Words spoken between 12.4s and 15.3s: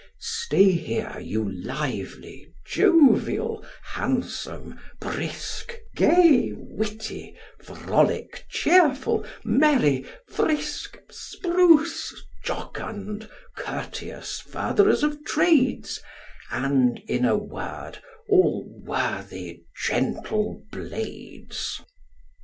jocund, courteous, furtherers of